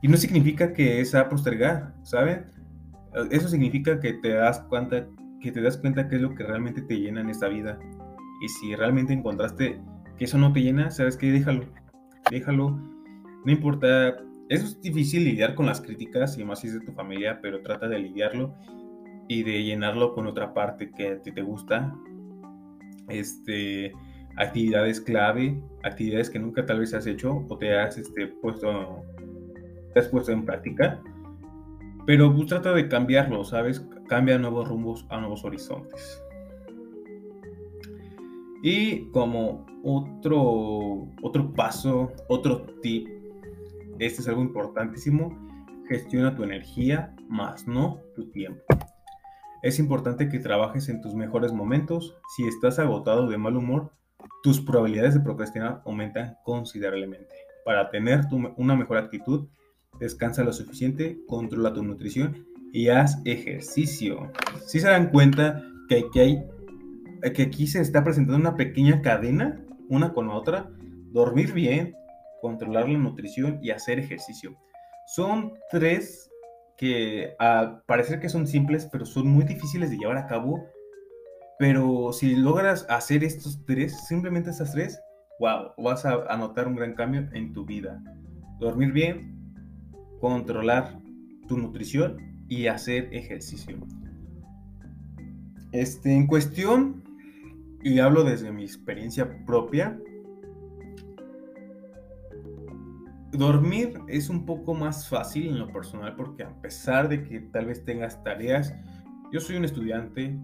Y 0.00 0.08
no 0.08 0.16
significa 0.16 0.72
que 0.72 1.00
es 1.00 1.14
a 1.14 1.28
postergar, 1.28 1.94
¿saben? 2.02 2.46
Eso 3.30 3.48
significa 3.48 4.00
que 4.00 4.14
te 4.14 4.30
das 4.30 4.60
cuenta 4.68 5.06
que 5.40 5.52
te 5.52 5.60
das 5.60 5.76
cuenta 5.76 6.08
qué 6.08 6.16
es 6.16 6.22
lo 6.22 6.34
que 6.34 6.42
realmente 6.42 6.80
te 6.80 6.98
llena 6.98 7.20
en 7.20 7.28
esta 7.28 7.48
vida. 7.48 7.78
Y 8.40 8.48
si 8.48 8.74
realmente 8.74 9.12
encontraste 9.12 9.78
que 10.16 10.24
eso 10.24 10.38
no 10.38 10.52
te 10.52 10.62
llena, 10.62 10.90
sabes 10.90 11.16
que 11.16 11.30
déjalo. 11.30 11.66
Déjalo. 12.30 12.93
No 13.44 13.52
importa. 13.52 14.16
Es 14.48 14.80
difícil 14.82 15.24
lidiar 15.24 15.54
con 15.54 15.64
las 15.66 15.80
críticas 15.80 16.36
y 16.36 16.44
más 16.44 16.60
si 16.60 16.66
es 16.66 16.74
de 16.74 16.80
tu 16.80 16.92
familia, 16.92 17.38
pero 17.40 17.62
trata 17.62 17.88
de 17.88 17.98
lidiarlo 17.98 18.54
y 19.26 19.42
de 19.42 19.64
llenarlo 19.64 20.14
con 20.14 20.26
otra 20.26 20.52
parte 20.52 20.90
que 20.90 21.16
te 21.16 21.42
gusta. 21.42 21.94
Este, 23.08 23.92
actividades 24.36 25.00
clave, 25.00 25.60
actividades 25.82 26.30
que 26.30 26.38
nunca 26.38 26.66
tal 26.66 26.80
vez 26.80 26.94
has 26.94 27.06
hecho 27.06 27.44
o 27.48 27.58
te 27.58 27.78
has 27.78 27.98
este, 27.98 28.26
puesto, 28.26 29.02
te 29.92 30.00
has 30.00 30.08
puesto 30.08 30.32
en 30.32 30.44
práctica. 30.44 31.00
Pero 32.06 32.34
pues, 32.34 32.46
trata 32.48 32.72
de 32.72 32.88
cambiarlo, 32.88 33.44
¿sabes? 33.44 33.86
Cambia 34.08 34.38
nuevos 34.38 34.68
rumbos 34.68 35.06
a 35.08 35.18
nuevos 35.20 35.44
horizontes. 35.44 36.22
Y 38.62 39.10
como 39.10 39.66
otro, 39.82 41.08
otro 41.22 41.52
paso, 41.52 42.12
otro 42.28 42.62
tip, 42.82 43.08
este 43.98 44.22
es 44.22 44.28
algo 44.28 44.42
importantísimo, 44.42 45.36
gestiona 45.88 46.34
tu 46.34 46.44
energía, 46.44 47.14
más 47.28 47.66
no 47.66 48.00
tu 48.14 48.30
tiempo. 48.30 48.62
Es 49.62 49.78
importante 49.78 50.28
que 50.28 50.38
trabajes 50.38 50.88
en 50.88 51.00
tus 51.00 51.14
mejores 51.14 51.52
momentos. 51.52 52.16
Si 52.36 52.46
estás 52.46 52.78
agotado 52.78 53.28
de 53.28 53.38
mal 53.38 53.56
humor, 53.56 53.92
tus 54.42 54.60
probabilidades 54.60 55.14
de 55.14 55.20
procrastinar 55.20 55.80
aumentan 55.86 56.36
considerablemente. 56.44 57.34
Para 57.64 57.90
tener 57.90 58.26
una 58.56 58.76
mejor 58.76 58.98
actitud, 58.98 59.48
descansa 59.98 60.44
lo 60.44 60.52
suficiente, 60.52 61.18
controla 61.26 61.72
tu 61.72 61.82
nutrición 61.82 62.46
y 62.72 62.88
haz 62.88 63.22
ejercicio. 63.24 64.30
Si 64.66 64.80
se 64.80 64.88
dan 64.88 65.10
cuenta 65.10 65.64
que 65.88 66.04
aquí, 66.06 66.42
que 67.32 67.42
aquí 67.42 67.66
se 67.66 67.80
está 67.80 68.04
presentando 68.04 68.38
una 68.38 68.56
pequeña 68.56 69.00
cadena, 69.00 69.64
una 69.88 70.12
con 70.12 70.28
otra, 70.28 70.70
dormir 71.10 71.54
bien, 71.54 71.94
controlar 72.44 72.86
la 72.90 72.98
nutrición 72.98 73.58
y 73.62 73.70
hacer 73.70 73.98
ejercicio. 73.98 74.54
Son 75.06 75.54
tres 75.70 76.30
que 76.76 77.34
a 77.38 77.80
parecer 77.86 78.20
que 78.20 78.28
son 78.28 78.46
simples, 78.46 78.86
pero 78.92 79.06
son 79.06 79.28
muy 79.28 79.44
difíciles 79.44 79.88
de 79.88 79.96
llevar 79.96 80.18
a 80.18 80.26
cabo. 80.26 80.62
Pero 81.58 82.12
si 82.12 82.36
logras 82.36 82.84
hacer 82.90 83.24
estos 83.24 83.64
tres, 83.64 83.98
simplemente 84.08 84.50
estas 84.50 84.72
tres, 84.72 85.00
wow, 85.40 85.72
vas 85.78 86.04
a 86.04 86.36
notar 86.36 86.68
un 86.68 86.76
gran 86.76 86.92
cambio 86.92 87.26
en 87.32 87.54
tu 87.54 87.64
vida. 87.64 87.98
Dormir 88.60 88.92
bien, 88.92 89.54
controlar 90.20 90.98
tu 91.48 91.56
nutrición 91.56 92.18
y 92.46 92.66
hacer 92.66 93.08
ejercicio. 93.14 93.78
Este, 95.72 96.12
en 96.12 96.26
cuestión, 96.26 97.04
y 97.82 98.00
hablo 98.00 98.22
desde 98.22 98.52
mi 98.52 98.64
experiencia 98.64 99.30
propia, 99.46 99.98
dormir 103.36 104.00
es 104.08 104.28
un 104.28 104.46
poco 104.46 104.74
más 104.74 105.08
fácil 105.08 105.48
en 105.48 105.58
lo 105.58 105.72
personal 105.72 106.14
porque 106.16 106.44
a 106.44 106.60
pesar 106.60 107.08
de 107.08 107.22
que 107.22 107.40
tal 107.40 107.66
vez 107.66 107.84
tengas 107.84 108.22
tareas, 108.22 108.74
yo 109.32 109.40
soy 109.40 109.56
un 109.56 109.64
estudiante, 109.64 110.38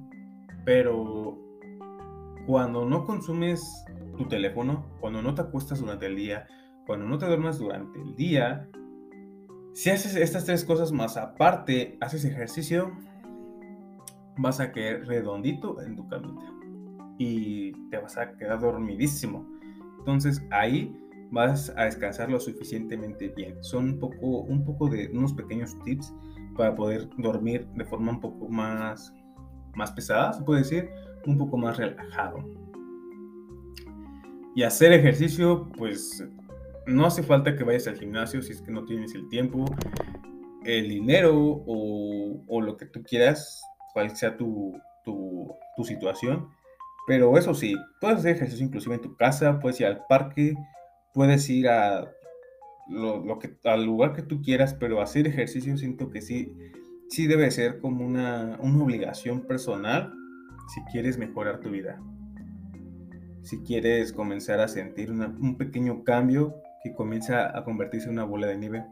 pero 0.65 1.39
cuando 2.47 2.85
no 2.85 3.05
consumes 3.05 3.63
tu 4.17 4.27
teléfono, 4.27 4.85
cuando 5.01 5.23
no 5.23 5.35
te 5.35 5.43
acuestas 5.43 5.81
durante 5.81 6.07
el 6.07 6.17
día, 6.17 6.47
cuando 6.87 7.07
no 7.07 7.19
te 7.19 7.27
duermas 7.27 7.59
durante 7.59 8.01
el 8.01 8.17
día, 8.17 8.69
si 9.73 9.91
haces 9.91 10.17
estas 10.17 10.45
tres 10.45 10.65
cosas 10.65 10.91
más 10.93 11.17
aparte, 11.17 11.97
haces 12.01 12.25
ejercicio, 12.25 12.93
vas 14.37 14.61
a 14.61 14.73
quedar 14.73 15.07
redondito 15.07 15.81
en 15.83 15.97
tu 15.97 16.09
camita 16.09 16.47
y 17.19 17.73
te 17.91 17.99
vas 17.99 18.17
a 18.17 18.33
quedar 18.37 18.61
dormidísimo. 18.61 19.47
Entonces 19.99 20.43
ahí 20.51 20.97
vas 21.31 21.73
a 21.77 21.85
descansar 21.85 22.31
lo 22.31 22.41
suficientemente 22.41 23.29
bien. 23.29 23.63
Son 23.63 23.85
un 23.85 23.99
poco, 23.99 24.41
un 24.43 24.65
poco 24.65 24.89
de 24.89 25.09
unos 25.13 25.33
pequeños 25.33 25.77
tips 25.85 26.13
para 26.57 26.75
poder 26.75 27.09
dormir 27.17 27.67
de 27.75 27.85
forma 27.85 28.13
un 28.13 28.21
poco 28.21 28.49
más, 28.49 29.15
más 29.75 29.93
pesada, 29.93 30.33
se 30.33 30.43
puede 30.43 30.61
decir, 30.61 30.91
un 31.27 31.39
poco 31.39 31.57
más 31.57 31.77
relajado. 31.77 32.45
Y 34.55 34.63
hacer 34.65 34.93
ejercicio, 34.93 35.69
pues 35.77 36.25
no 36.87 37.07
hace 37.07 37.23
falta 37.23 37.57
que 37.57 37.65
vayas 37.65 37.87
al 37.87 37.99
gimnasio 37.99 38.43
si 38.43 38.53
es 38.53 38.61
que 38.61 38.73
no 38.73 38.85
tienes 38.85 39.15
el 39.15 39.29
tiempo, 39.29 39.65
el 40.65 40.89
dinero 40.89 41.63
o, 41.67 42.61
lo 42.61 42.77
que 42.77 42.87
tú 42.87 43.03
quieras, 43.03 43.63
cual 43.93 44.15
sea 44.17 44.37
tu, 44.37 44.79
situación. 45.83 46.47
Pero 47.07 47.39
eso 47.39 47.55
sí, 47.55 47.75
puedes 48.01 48.19
hacer 48.19 48.37
ejercicio 48.37 48.67
inclusive 48.67 48.97
en 48.97 49.01
tu 49.01 49.17
casa, 49.17 49.59
puedes 49.59 49.81
ir 49.81 49.87
al 49.87 50.05
parque, 50.09 50.55
puedes 51.13 51.49
ir 51.51 51.69
a 51.69 52.11
lo, 52.89 53.39
que, 53.39 53.57
al 53.65 53.85
lugar 53.85 54.13
que 54.15 54.23
tú 54.23 54.43
quieras, 54.43 54.75
pero 54.75 55.01
hacer 55.01 55.27
ejercicio 55.27 55.77
siento 55.77 56.11
que 56.11 56.21
sí, 56.21 56.57
sí 57.09 57.27
debe 57.27 57.51
ser 57.51 57.81
como 57.81 58.05
una, 58.05 58.59
obligación 58.61 59.43
personal 59.43 60.13
si 60.75 60.83
quieres 60.93 61.19
mejorar 61.19 61.61
tu 61.61 61.71
vida. 61.71 62.01
Si 63.43 63.61
quieres 63.63 64.13
comenzar 64.13 64.61
a 64.61 64.69
sentir 64.69 65.11
un 65.11 65.57
pequeño 65.57 66.05
cambio 66.05 66.55
que 66.83 66.95
comienza 66.95 67.57
a 67.57 67.65
convertirse 67.65 68.07
en 68.07 68.15
una 68.15 68.25
bola 68.25 68.47
de 68.47 68.59
nieve. 68.59 68.87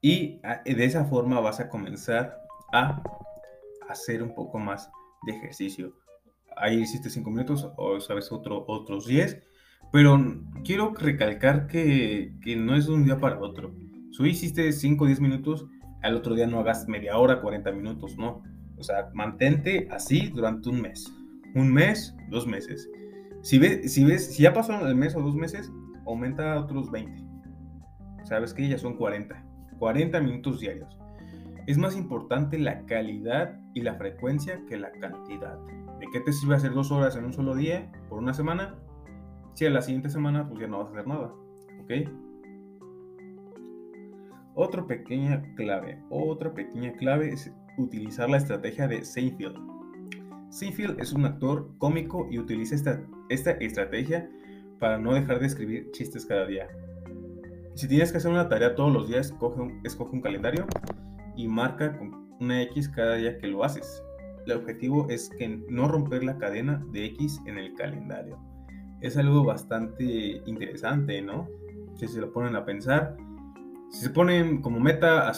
Y 0.00 0.40
de 0.40 0.84
esa 0.84 1.04
forma 1.04 1.40
vas 1.40 1.60
a 1.60 1.68
comenzar 1.68 2.42
a 2.72 3.02
hacer 3.88 4.22
un 4.22 4.34
poco 4.34 4.58
más 4.58 4.90
de 5.26 5.32
ejercicio. 5.32 5.94
Ahí 6.56 6.80
hiciste 6.80 7.10
5 7.10 7.30
minutos 7.30 7.68
o 7.76 8.00
sabes 8.00 8.30
otro, 8.32 8.64
otros 8.68 9.06
10. 9.06 9.42
Pero 9.92 10.18
quiero 10.64 10.94
recalcar 10.94 11.66
que, 11.66 12.34
que 12.42 12.56
no 12.56 12.74
es 12.74 12.86
de 12.86 12.92
un 12.92 13.04
día 13.04 13.18
para 13.18 13.38
otro. 13.40 13.74
Si 14.12 14.22
hiciste 14.24 14.72
5 14.72 15.04
o 15.04 15.06
10 15.06 15.20
minutos, 15.20 15.66
al 16.02 16.16
otro 16.16 16.34
día 16.34 16.46
no 16.46 16.60
hagas 16.60 16.88
media 16.88 17.16
hora, 17.16 17.40
40 17.40 17.72
minutos, 17.72 18.16
no. 18.16 18.42
O 18.76 18.82
sea, 18.82 19.10
mantente 19.14 19.88
así 19.90 20.28
durante 20.28 20.68
un 20.68 20.80
mes. 20.80 21.12
Un 21.54 21.72
mes, 21.72 22.16
dos 22.30 22.46
meses. 22.46 22.88
Si 23.42 23.58
ves, 23.58 23.92
si 23.92 24.04
ves, 24.04 24.34
si 24.34 24.42
ya 24.42 24.52
pasó 24.52 24.86
el 24.86 24.94
mes 24.94 25.14
o 25.14 25.20
dos 25.20 25.34
meses, 25.34 25.70
aumenta 26.06 26.54
a 26.54 26.60
otros 26.60 26.90
20. 26.90 27.22
Sabes 28.24 28.54
que 28.54 28.68
ya 28.68 28.78
son 28.78 28.96
40. 28.96 29.44
40 29.78 30.20
minutos 30.20 30.60
diarios. 30.60 30.98
Es 31.66 31.78
más 31.78 31.96
importante 31.96 32.58
la 32.58 32.84
calidad 32.86 33.58
y 33.74 33.82
la 33.82 33.94
frecuencia 33.94 34.60
que 34.68 34.76
la 34.76 34.90
cantidad. 34.92 35.58
¿De 36.02 36.10
qué 36.10 36.18
te 36.18 36.32
sirve 36.32 36.56
hacer 36.56 36.74
dos 36.74 36.90
horas 36.90 37.14
en 37.14 37.24
un 37.26 37.32
solo 37.32 37.54
día 37.54 37.88
por 38.08 38.18
una 38.18 38.34
semana? 38.34 38.74
Si 39.54 39.66
a 39.66 39.70
la 39.70 39.80
siguiente 39.82 40.10
semana 40.10 40.48
pues 40.48 40.60
ya 40.60 40.66
no 40.66 40.78
vas 40.78 40.88
a 40.88 40.90
hacer 40.90 41.06
nada. 41.06 41.32
¿Ok? 41.80 41.92
Otra 44.56 44.84
pequeña 44.84 45.40
clave, 45.54 46.02
otra 46.10 46.52
pequeña 46.52 46.92
clave 46.94 47.28
es 47.28 47.52
utilizar 47.78 48.28
la 48.28 48.38
estrategia 48.38 48.88
de 48.88 49.04
Seinfeld. 49.04 49.56
Seinfeld 50.50 50.98
es 51.00 51.12
un 51.12 51.24
actor 51.24 51.70
cómico 51.78 52.26
y 52.28 52.40
utiliza 52.40 52.74
esta, 52.74 53.00
esta 53.28 53.52
estrategia 53.52 54.28
para 54.80 54.98
no 54.98 55.14
dejar 55.14 55.38
de 55.38 55.46
escribir 55.46 55.92
chistes 55.92 56.26
cada 56.26 56.46
día. 56.46 56.66
Si 57.76 57.86
tienes 57.86 58.10
que 58.10 58.18
hacer 58.18 58.32
una 58.32 58.48
tarea 58.48 58.74
todos 58.74 58.92
los 58.92 59.06
días, 59.06 59.32
escoge 59.84 60.10
un 60.10 60.20
calendario 60.20 60.66
y 61.36 61.46
marca 61.46 61.96
con 61.96 62.28
una 62.40 62.60
X 62.62 62.88
cada 62.88 63.14
día 63.14 63.38
que 63.38 63.46
lo 63.46 63.62
haces. 63.62 64.02
El 64.46 64.52
objetivo 64.52 65.08
es 65.08 65.30
que 65.30 65.48
no 65.48 65.88
romper 65.88 66.24
la 66.24 66.38
cadena 66.38 66.84
de 66.90 67.06
X 67.06 67.40
en 67.46 67.58
el 67.58 67.74
calendario. 67.74 68.38
Es 69.00 69.16
algo 69.16 69.44
bastante 69.44 70.42
interesante, 70.46 71.22
¿no? 71.22 71.48
Si 71.96 72.08
se 72.08 72.20
lo 72.20 72.32
ponen 72.32 72.56
a 72.56 72.64
pensar. 72.64 73.16
Si 73.90 74.00
se 74.00 74.10
ponen 74.10 74.62
como 74.62 74.80
meta 74.80 75.30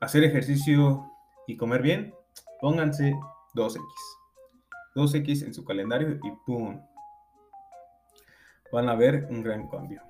hacer 0.00 0.24
ejercicio 0.24 1.04
y 1.46 1.56
comer 1.56 1.82
bien, 1.82 2.14
pónganse 2.60 3.14
2X. 3.54 3.82
2X 4.94 5.44
en 5.44 5.54
su 5.54 5.64
calendario 5.64 6.10
y 6.10 6.32
¡pum! 6.46 6.80
Van 8.72 8.88
a 8.88 8.94
ver 8.94 9.26
un 9.30 9.42
gran 9.42 9.68
cambio. 9.68 10.02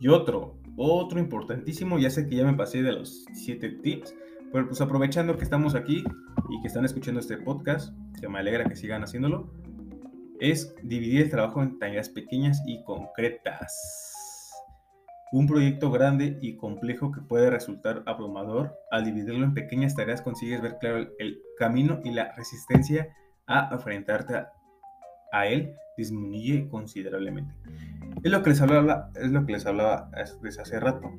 Y 0.00 0.08
otro, 0.08 0.58
otro 0.76 1.18
importantísimo, 1.18 1.98
ya 1.98 2.10
sé 2.10 2.28
que 2.28 2.36
ya 2.36 2.44
me 2.44 2.56
pasé 2.56 2.82
de 2.82 2.92
los 2.92 3.24
7 3.32 3.68
tips, 3.82 4.14
pero 4.52 4.66
pues 4.66 4.80
aprovechando 4.80 5.36
que 5.36 5.44
estamos 5.44 5.74
aquí 5.74 6.04
y 6.48 6.60
que 6.60 6.68
están 6.68 6.84
escuchando 6.84 7.20
este 7.20 7.36
podcast, 7.36 7.94
que 8.20 8.28
me 8.28 8.38
alegra 8.38 8.64
que 8.64 8.76
sigan 8.76 9.02
haciéndolo, 9.02 9.52
es 10.40 10.74
dividir 10.82 11.22
el 11.22 11.30
trabajo 11.30 11.62
en 11.62 11.78
tareas 11.78 12.08
pequeñas 12.08 12.62
y 12.66 12.82
concretas. 12.84 14.52
Un 15.30 15.46
proyecto 15.46 15.90
grande 15.90 16.38
y 16.40 16.56
complejo 16.56 17.12
que 17.12 17.20
puede 17.20 17.50
resultar 17.50 18.02
abrumador, 18.06 18.74
al 18.90 19.04
dividirlo 19.04 19.44
en 19.44 19.52
pequeñas 19.52 19.94
tareas 19.94 20.22
consigues 20.22 20.62
ver 20.62 20.78
claro 20.78 21.06
el, 21.18 21.42
camino 21.58 22.00
y 22.04 22.12
la 22.12 22.32
resistencia 22.32 23.08
a 23.46 23.68
enfrentarte 23.72 24.46
a, 25.32 25.46
él 25.46 25.74
disminuye 25.96 26.68
considerablemente. 26.68 27.52
Es 28.22 28.30
lo 28.30 28.42
que 28.42 28.50
les 28.50 28.60
hablaba, 28.62 29.10
es 29.16 29.30
lo 29.30 29.44
que 29.44 29.52
les 29.52 29.66
hablaba 29.66 30.10
desde 30.40 30.62
hace 30.62 30.80
rato. 30.80 31.10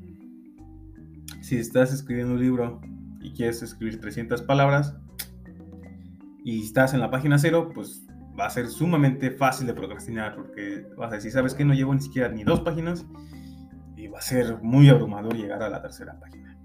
Si 1.41 1.57
estás 1.57 1.93
escribiendo 1.93 2.33
un 2.33 2.39
libro 2.39 2.81
y 3.21 3.33
quieres 3.33 3.61
escribir 3.61 3.99
300 3.99 4.41
palabras 4.43 4.95
y 6.43 6.63
estás 6.63 6.93
en 6.93 6.99
la 6.99 7.11
página 7.11 7.37
cero, 7.37 7.71
pues 7.73 8.05
va 8.39 8.45
a 8.45 8.49
ser 8.49 8.67
sumamente 8.67 9.31
fácil 9.31 9.67
de 9.67 9.73
procrastinar 9.73 10.35
porque 10.35 10.87
vas 10.97 11.11
a 11.11 11.15
decir, 11.15 11.31
¿sabes 11.31 11.53
que 11.53 11.65
No 11.65 11.73
llevo 11.73 11.93
ni 11.93 12.01
siquiera 12.01 12.29
ni 12.29 12.43
dos 12.43 12.61
páginas 12.61 13.05
y 13.95 14.07
va 14.07 14.19
a 14.19 14.21
ser 14.21 14.61
muy 14.61 14.89
abrumador 14.89 15.35
llegar 15.35 15.61
a 15.61 15.69
la 15.69 15.81
tercera 15.81 16.17
página. 16.19 16.57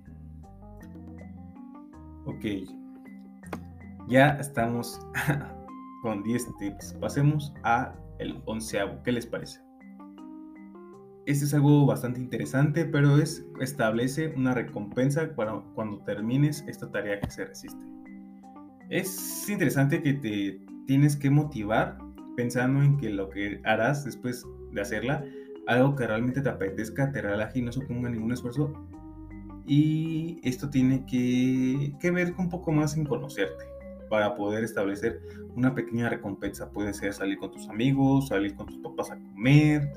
Ok, 2.27 2.45
ya 4.09 4.29
estamos 4.41 4.99
con 6.03 6.23
10 6.23 6.57
tips. 6.59 6.95
Pasemos 6.95 7.53
a 7.65 7.95
el 8.19 8.41
onceavo. 8.47 9.03
¿Qué 9.03 9.13
les 9.13 9.27
parece? 9.27 9.64
Este 11.27 11.47
es 11.47 11.55
algo 11.55 11.87
bastante 11.87 12.21
interesante, 12.21 12.85
pero 12.85 13.17
es 13.19 13.47
establece 13.61 14.35
una 14.37 14.53
recompensa 14.53 15.35
para 15.35 15.63
cuando 15.75 16.01
termines 16.01 16.65
esta 16.69 16.91
tarea 16.91 17.19
que 17.19 17.31
se 17.31 17.47
resiste. 17.47 17.83
Es 18.91 19.49
interesante 19.49 20.03
que 20.03 20.13
te 20.15 20.61
tienes 20.87 21.17
que 21.17 21.31
motivar 21.31 21.97
pensando 22.37 22.83
en 22.83 22.99
que 22.99 23.09
lo 23.09 23.31
que 23.31 23.61
harás 23.65 24.05
después 24.05 24.45
de 24.73 24.81
hacerla 24.83 25.25
algo 25.67 25.97
que 25.97 26.07
realmente 26.07 26.43
te 26.43 26.49
apetezca, 26.51 27.11
te 27.11 27.23
relaje 27.23 27.59
y 27.59 27.63
no 27.63 27.73
suponga 27.73 28.11
ningún 28.11 28.33
esfuerzo. 28.33 28.73
Y 29.67 30.41
esto 30.43 30.69
tiene 30.69 31.07
que, 31.07 31.95
que 32.01 32.11
ver 32.11 32.35
un 32.37 32.51
poco 32.51 32.71
más 32.71 32.99
en 32.99 33.07
conocerte 33.07 33.65
para 34.11 34.35
poder 34.35 34.63
establecer 34.63 35.23
una 35.55 35.75
pequeña 35.75 36.11
recompensa. 36.11 36.71
Puede 36.71 36.93
ser 36.93 37.15
salir 37.15 37.39
con 37.39 37.51
tus 37.51 37.67
amigos, 37.71 38.29
salir 38.29 38.55
con 38.55 38.67
tus 38.67 38.77
papás 38.79 39.11
a 39.11 39.17
comer, 39.17 39.91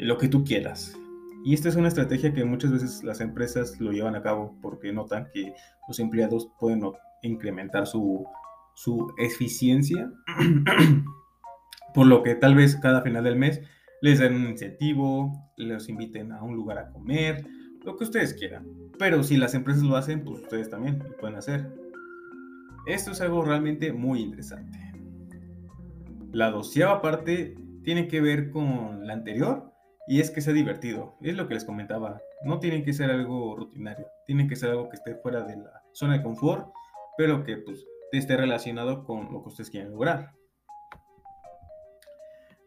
lo 0.00 0.18
que 0.18 0.28
tú 0.28 0.44
quieras. 0.44 0.96
Y 1.44 1.54
esta 1.54 1.68
es 1.68 1.76
una 1.76 1.88
estrategia 1.88 2.34
que 2.34 2.44
muchas 2.44 2.72
veces 2.72 3.02
las 3.02 3.20
empresas 3.20 3.80
lo 3.80 3.92
llevan 3.92 4.14
a 4.14 4.22
cabo 4.22 4.56
porque 4.60 4.92
notan 4.92 5.28
que 5.32 5.54
los 5.88 5.98
empleados 5.98 6.48
pueden 6.58 6.82
incrementar 7.22 7.86
su, 7.86 8.26
su 8.74 9.12
eficiencia, 9.18 10.10
por 11.94 12.06
lo 12.06 12.22
que 12.22 12.34
tal 12.34 12.54
vez 12.54 12.76
cada 12.76 13.02
final 13.02 13.24
del 13.24 13.36
mes 13.36 13.60
les 14.02 14.18
den 14.18 14.34
un 14.34 14.46
incentivo, 14.46 15.32
les 15.56 15.88
inviten 15.88 16.32
a 16.32 16.42
un 16.42 16.56
lugar 16.56 16.78
a 16.78 16.90
comer, 16.90 17.44
lo 17.84 17.96
que 17.96 18.04
ustedes 18.04 18.34
quieran. 18.34 18.66
Pero 18.98 19.22
si 19.22 19.36
las 19.36 19.54
empresas 19.54 19.82
lo 19.82 19.96
hacen, 19.96 20.24
pues 20.24 20.42
ustedes 20.42 20.68
también 20.70 20.98
lo 20.98 21.16
pueden 21.16 21.36
hacer. 21.36 21.70
Esto 22.86 23.12
es 23.12 23.20
algo 23.20 23.42
realmente 23.42 23.92
muy 23.92 24.20
interesante. 24.20 24.78
La 26.32 26.50
doceava 26.50 27.02
parte 27.02 27.56
tiene 27.82 28.08
que 28.08 28.20
ver 28.20 28.50
con 28.50 29.06
la 29.06 29.14
anterior 29.14 29.69
y 30.10 30.18
es 30.18 30.32
que 30.32 30.40
sea 30.40 30.52
divertido. 30.52 31.16
Es 31.20 31.36
lo 31.36 31.46
que 31.46 31.54
les 31.54 31.64
comentaba. 31.64 32.20
No 32.44 32.58
tiene 32.58 32.82
que 32.82 32.92
ser 32.92 33.12
algo 33.12 33.54
rutinario. 33.54 34.08
Tiene 34.26 34.48
que 34.48 34.56
ser 34.56 34.70
algo 34.70 34.88
que 34.88 34.96
esté 34.96 35.14
fuera 35.14 35.44
de 35.44 35.56
la 35.56 35.84
zona 35.92 36.14
de 36.14 36.22
confort, 36.24 36.66
pero 37.16 37.44
que 37.44 37.58
pues, 37.58 37.86
esté 38.10 38.36
relacionado 38.36 39.04
con 39.04 39.32
lo 39.32 39.40
que 39.40 39.50
ustedes 39.50 39.70
quieren 39.70 39.92
lograr. 39.92 40.32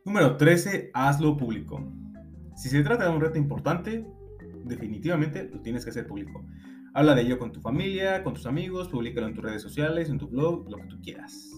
Número 0.06 0.38
13. 0.38 0.92
Hazlo 0.94 1.36
público. 1.36 1.86
Si 2.56 2.70
se 2.70 2.82
trata 2.82 3.10
de 3.10 3.14
un 3.14 3.20
reto 3.20 3.38
importante, 3.38 4.08
definitivamente 4.64 5.44
lo 5.44 5.60
tienes 5.60 5.84
que 5.84 5.90
hacer 5.90 6.08
público. 6.08 6.46
Habla 6.94 7.14
de 7.14 7.24
ello 7.24 7.40
con 7.40 7.52
tu 7.52 7.60
familia, 7.60 8.24
con 8.24 8.36
tus 8.36 8.46
amigos, 8.46 8.88
públicalo 8.88 9.28
en 9.28 9.34
tus 9.34 9.44
redes 9.44 9.62
sociales, 9.62 10.10
en 10.10 10.18
tu 10.18 10.30
blog, 10.30 10.70
lo 10.70 10.78
que 10.78 10.88
tú 10.88 11.02
quieras. 11.02 11.52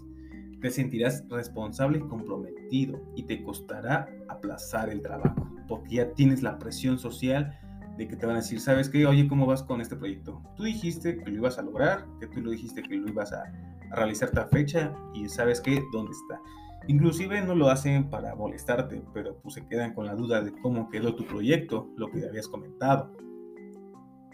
Te 0.62 0.72
sentirás 0.72 1.24
responsable 1.30 2.00
y 2.00 2.08
comprometido 2.08 3.14
y 3.16 3.28
te 3.28 3.44
costará 3.44 4.08
aplazar 4.30 4.90
el 4.90 5.04
trabajo, 5.04 5.55
porque 5.68 5.96
ya 5.96 6.12
tienes 6.14 6.44
la 6.44 6.58
presión 6.58 6.98
social 7.00 7.58
de 7.98 8.08
que 8.08 8.16
te 8.16 8.26
van 8.26 8.36
a 8.36 8.40
decir, 8.40 8.60
¿sabes 8.60 8.90
qué? 8.90 9.06
Oye, 9.06 9.28
¿cómo 9.28 9.46
vas 9.46 9.64
con 9.64 9.82
este 9.82 9.96
proyecto? 9.96 10.42
Tú 10.56 10.64
dijiste 10.64 11.18
que 11.18 11.30
lo 11.30 11.38
ibas 11.38 11.58
a 11.58 11.62
lograr, 11.62 12.06
que 12.20 12.28
tú 12.28 12.42
lo 12.42 12.52
dijiste 12.52 12.82
que 12.82 12.96
lo 12.98 13.08
ibas 13.08 13.32
a, 13.32 13.44
realizar 13.92 14.30
esta 14.30 14.48
fecha 14.48 14.94
y 15.14 15.30
¿sabes 15.30 15.62
qué? 15.62 15.82
¿Dónde 15.94 16.12
está? 16.12 16.42
Inclusive 16.88 17.42
no 17.42 17.56
lo 17.56 17.70
hacen 17.70 18.10
para 18.10 18.36
molestarte, 18.36 19.02
pero 19.14 19.38
pues 19.42 19.56
se 19.56 19.66
quedan 19.68 19.94
con 19.94 20.06
la 20.06 20.16
duda 20.16 20.42
de 20.42 20.52
cómo 20.62 20.90
quedó 20.90 21.16
tu 21.16 21.26
proyecto, 21.26 21.90
lo 21.96 22.10
que 22.12 22.26
habías 22.28 22.48
comentado. 22.48 23.16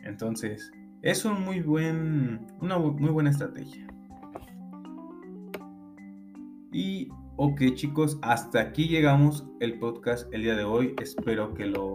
Entonces, 0.04 0.72
es 1.02 1.26
un 1.26 1.44
muy 1.44 1.62
buen, 1.62 2.48
una 2.60 2.78
muy 2.78 3.12
buena 3.12 3.30
estrategia. 3.30 3.88
Y 6.74 7.10
ok 7.38 7.62
chicos, 7.74 8.18
hasta 8.22 8.60
aquí 8.62 8.88
llegamos 8.88 9.46
el 9.60 9.80
podcast 9.80 10.32
el 10.34 10.44
día 10.44 10.56
de 10.56 10.64
hoy. 10.64 10.96
Espero 11.02 11.54
que 11.54 11.66
lo 11.66 11.94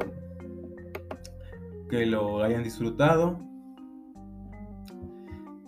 que 1.89 2.07
lo 2.07 2.43
hayan 2.43 2.65
disfrutado. 2.65 3.39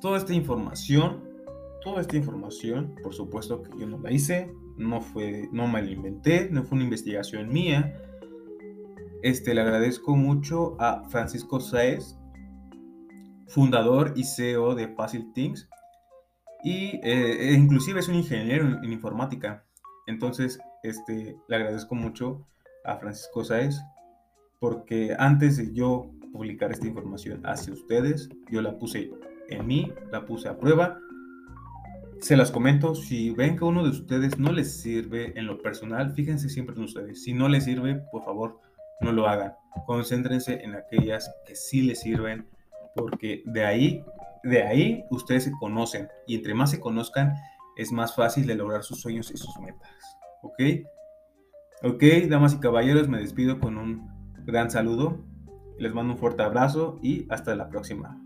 Toda 0.01 0.19
esta 0.19 0.33
información, 0.35 1.25
toda 1.83 2.01
esta 2.01 2.17
información, 2.17 2.95
por 3.03 3.15
supuesto 3.15 3.63
que 3.63 3.71
yo 3.79 3.87
no 3.87 3.99
la 3.99 4.13
hice, 4.13 4.53
no 4.77 5.01
fue, 5.01 5.49
no 5.53 5.67
me 5.67 5.83
la 5.83 5.91
inventé, 5.91 6.49
no 6.51 6.63
fue 6.63 6.77
una 6.77 6.85
investigación 6.85 7.49
mía. 7.49 8.01
Este, 9.23 9.55
le 9.55 9.61
agradezco 9.61 10.15
mucho 10.17 10.77
a 10.81 11.09
Francisco 11.09 11.61
Saez, 11.61 12.17
fundador 13.49 14.13
y 14.15 14.25
CEO 14.25 14.75
de 14.75 14.89
Fácil 14.89 15.33
Things, 15.33 15.69
y 16.65 17.01
eh, 17.03 17.55
inclusive 17.57 18.01
es 18.01 18.09
un 18.09 18.17
ingeniero 18.17 18.67
en, 18.83 18.93
informática. 18.93 19.65
Entonces, 20.07 20.59
este, 20.83 21.37
le 21.49 21.57
agradezco 21.57 21.95
mucho 21.95 22.47
a 22.85 22.97
Francisco 22.97 23.45
Saez, 23.45 23.81
porque 24.59 25.15
antes 25.19 25.57
de 25.57 25.73
yo 25.73 26.11
publicar 26.33 26.73
esta 26.73 26.87
información 26.87 27.43
hacia 27.45 27.73
ustedes, 27.73 28.29
yo 28.51 28.63
la 28.63 28.79
puse 28.79 29.11
en 29.49 29.67
mí, 29.67 29.93
la 30.11 30.25
puse 30.25 30.49
a 30.49 30.59
prueba 30.59 30.99
se 32.21 32.37
las 32.37 32.51
comento, 32.51 32.95
si 32.95 33.31
ven 33.31 33.57
que 33.57 33.65
uno 33.65 33.85
de 33.85 33.91
ustedes 33.91 34.39
no 34.39 34.53
les 34.53 34.81
sirve 34.81 35.33
en 35.39 35.47
lo 35.47 35.59
personal, 35.63 36.13
fíjense 36.13 36.49
siempre 36.49 36.75
en 36.75 36.83
ustedes. 36.83 37.23
Si 37.23 37.33
no 37.33 37.49
les 37.49 37.65
sirve, 37.65 38.03
por 38.11 38.25
favor, 38.25 38.61
no 39.01 39.13
lo 39.13 39.29
hagan. 39.29 39.55
Concéntrense 39.87 40.65
en 40.65 40.75
aquellas 40.75 41.33
que 41.47 41.55
sí 41.55 41.83
les 41.83 42.01
sirven, 42.01 42.49
porque 42.95 43.43
de 43.47 43.65
ahí, 43.65 44.05
de 44.43 44.63
ahí 44.63 45.05
ustedes 45.11 45.45
se 45.45 45.53
conocen 45.53 46.09
y 46.27 46.37
entre 46.37 46.55
más 46.55 46.71
se 46.71 46.81
conozcan, 46.81 47.35
es 47.77 47.93
más 47.93 48.15
fácil 48.15 48.47
de 48.47 48.55
lograr 48.55 48.83
sus 48.83 49.01
sueños 49.01 49.31
y 49.31 49.37
sus 49.37 49.57
metas. 49.61 49.91
¿Ok? 50.43 50.63
Ok, 51.83 52.03
damas 52.29 52.55
y 52.55 52.59
caballeros, 52.59 53.09
me 53.09 53.19
despido 53.19 53.61
con 53.61 53.79
un 53.79 54.09
gran 54.45 54.71
saludo. 54.71 55.25
Les 55.79 55.95
mando 55.95 56.15
un 56.15 56.19
fuerte 56.19 56.43
abrazo 56.43 56.99
y 57.03 57.27
hasta 57.31 57.55
la 57.55 57.69
próxima. 57.69 58.21